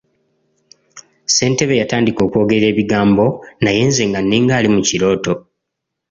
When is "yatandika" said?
1.81-2.19